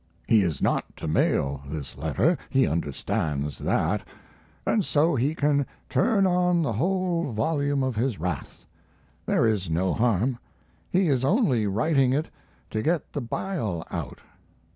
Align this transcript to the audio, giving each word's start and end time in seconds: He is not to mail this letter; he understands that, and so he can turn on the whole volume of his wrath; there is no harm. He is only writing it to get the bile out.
He 0.27 0.41
is 0.41 0.63
not 0.63 0.97
to 0.97 1.07
mail 1.07 1.61
this 1.67 1.95
letter; 1.95 2.35
he 2.49 2.65
understands 2.65 3.59
that, 3.59 4.01
and 4.65 4.83
so 4.83 5.13
he 5.13 5.35
can 5.35 5.67
turn 5.89 6.25
on 6.25 6.63
the 6.63 6.73
whole 6.73 7.31
volume 7.31 7.83
of 7.83 7.95
his 7.95 8.19
wrath; 8.19 8.65
there 9.27 9.45
is 9.45 9.69
no 9.69 9.93
harm. 9.93 10.39
He 10.89 11.07
is 11.07 11.23
only 11.23 11.67
writing 11.67 12.13
it 12.13 12.29
to 12.71 12.81
get 12.81 13.13
the 13.13 13.21
bile 13.21 13.85
out. 13.91 14.21